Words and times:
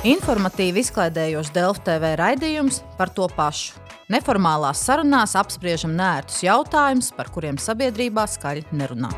Informatīvi 0.00 0.80
izklaidējošs 0.80 1.50
Delfu 1.52 1.82
TV 1.84 2.14
raidījums 2.16 2.78
par 2.96 3.10
to 3.12 3.26
pašu. 3.36 3.76
Neformālās 4.08 4.80
sarunās 4.86 5.36
apspriežam 5.36 5.92
nērtus 5.92 6.40
jautājumus, 6.46 7.10
par 7.12 7.28
kuriem 7.34 7.60
sabiedrībā 7.60 8.24
skaļi 8.32 8.64
nerunā. 8.72 9.12